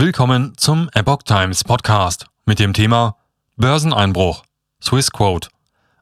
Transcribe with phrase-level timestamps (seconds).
[0.00, 3.16] Willkommen zum Epoch Times Podcast mit dem Thema
[3.56, 4.44] Börseneinbruch.
[4.80, 5.48] Swissquote.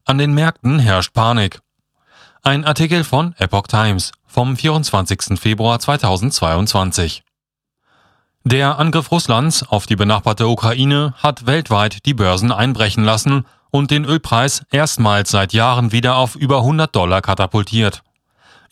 [0.04, 1.60] An den Märkten herrscht Panik.
[2.42, 5.40] Ein Artikel von Epoch Times vom 24.
[5.40, 7.24] Februar 2022.
[8.44, 14.04] Der Angriff Russlands auf die benachbarte Ukraine hat weltweit die Börsen einbrechen lassen und den
[14.04, 18.02] Ölpreis erstmals seit Jahren wieder auf über 100 Dollar katapultiert.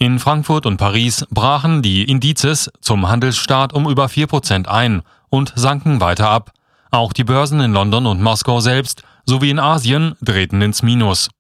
[0.05, 5.01] In Frankfurt und Paris brachen die Indizes zum Handelsstart um über 4% ein
[5.31, 6.53] und sanken weiter ab.
[6.91, 11.31] Auch die Börsen in London und Moskau selbst sowie in Asien drehten ins Minus.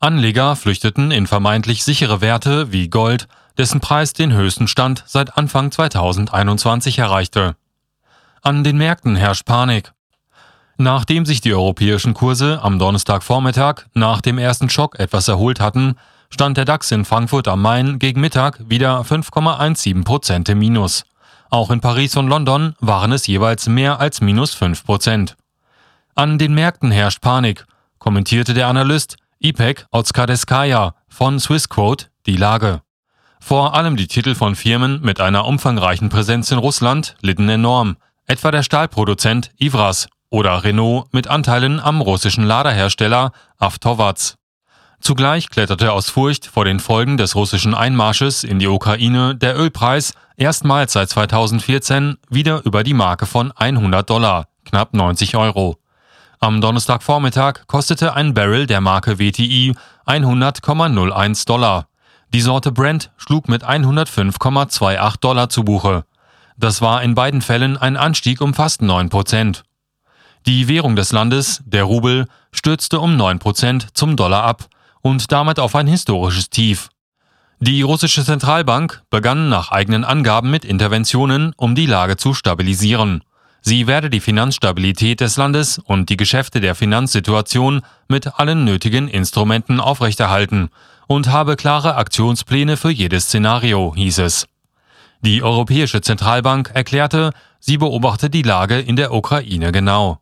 [0.00, 3.28] Anleger flüchteten in vermeintlich sichere Werte wie Gold,
[3.58, 7.56] dessen Preis den höchsten Stand seit Anfang 2021 erreichte.
[8.40, 9.92] An den Märkten herrscht Panik.
[10.78, 15.96] Nachdem sich die europäischen Kurse am Donnerstagvormittag nach dem ersten Schock etwas erholt hatten,
[16.30, 21.04] stand der DAX in Frankfurt am Main gegen Mittag wieder 5,17 Prozent im Minus.
[21.50, 25.36] Auch in Paris und London waren es jeweils mehr als minus 5 Prozent.
[26.14, 27.64] An den Märkten herrscht Panik,
[27.98, 32.82] kommentierte der Analyst Ipek Otskadeskaya von Swissquote die Lage.
[33.40, 38.50] Vor allem die Titel von Firmen mit einer umfangreichen Präsenz in Russland litten enorm, etwa
[38.50, 44.36] der Stahlproduzent Ivras oder Renault mit Anteilen am russischen Laderhersteller Avtovaz.
[45.00, 50.12] Zugleich kletterte aus Furcht vor den Folgen des russischen Einmarsches in die Ukraine der Ölpreis
[50.36, 55.78] erstmals seit 2014 wieder über die Marke von 100 Dollar, knapp 90 Euro.
[56.40, 59.74] Am Donnerstagvormittag kostete ein Barrel der Marke WTI
[60.06, 61.88] 100,01 Dollar.
[62.32, 66.04] Die Sorte Brent schlug mit 105,28 Dollar zu Buche.
[66.56, 69.64] Das war in beiden Fällen ein Anstieg um fast 9 Prozent.
[70.46, 74.68] Die Währung des Landes, der Rubel, stürzte um 9 Prozent zum Dollar ab
[75.02, 76.88] und damit auf ein historisches Tief.
[77.60, 83.24] Die russische Zentralbank begann nach eigenen Angaben mit Interventionen, um die Lage zu stabilisieren.
[83.60, 89.80] Sie werde die Finanzstabilität des Landes und die Geschäfte der Finanzsituation mit allen nötigen Instrumenten
[89.80, 90.68] aufrechterhalten
[91.08, 94.46] und habe klare Aktionspläne für jedes Szenario, hieß es.
[95.22, 100.20] Die Europäische Zentralbank erklärte, sie beobachte die Lage in der Ukraine genau.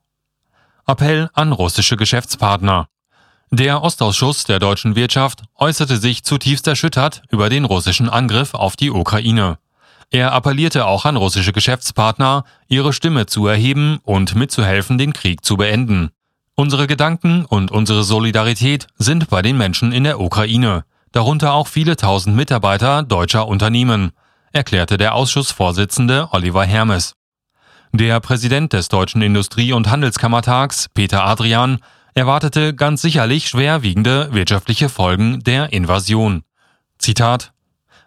[0.87, 2.89] Appell an russische Geschäftspartner.
[3.53, 8.91] Der Ostausschuss der deutschen Wirtschaft äußerte sich zutiefst erschüttert über den russischen Angriff auf die
[8.91, 9.59] Ukraine.
[10.11, 15.57] Er appellierte auch an russische Geschäftspartner, ihre Stimme zu erheben und mitzuhelfen, den Krieg zu
[15.57, 16.11] beenden.
[16.57, 21.97] Unsere Gedanken und unsere Solidarität sind bei den Menschen in der Ukraine, darunter auch viele
[21.97, 24.11] tausend Mitarbeiter deutscher Unternehmen,
[24.53, 27.15] erklärte der Ausschussvorsitzende Oliver Hermes.
[27.93, 31.79] Der Präsident des Deutschen Industrie- und Handelskammertags, Peter Adrian,
[32.17, 36.45] erwartete ganz sicherlich schwerwiegende wirtschaftliche Folgen der Invasion.
[36.99, 37.53] Zitat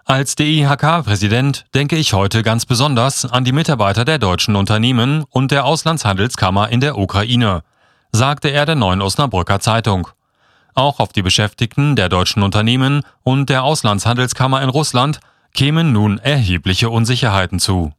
[0.03, 5.63] Als DIHK-Präsident denke ich heute ganz besonders an die Mitarbeiter der deutschen Unternehmen und der
[5.63, 7.61] Auslandshandelskammer in der Ukraine,
[8.11, 10.07] sagte er der Neuen Osnabrücker Zeitung.
[10.73, 15.19] Auch auf die Beschäftigten der deutschen Unternehmen und der Auslandshandelskammer in Russland
[15.53, 17.93] kämen nun erhebliche Unsicherheiten zu.